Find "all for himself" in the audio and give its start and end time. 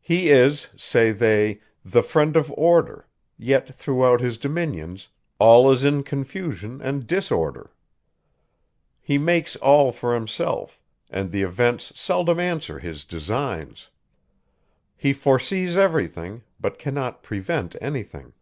9.54-10.80